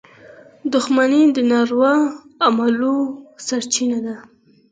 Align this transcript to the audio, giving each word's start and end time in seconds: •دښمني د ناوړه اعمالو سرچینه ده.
•دښمني 0.73 1.23
د 1.35 1.37
ناوړه 1.51 1.95
اعمالو 2.45 2.95
سرچینه 3.45 3.99
ده. 4.05 4.15